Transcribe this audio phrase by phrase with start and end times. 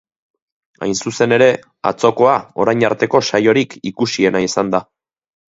[0.85, 1.49] Hain zuzen ere,
[1.89, 4.83] atzokoa orain arteko saiorik ikusiena izan da.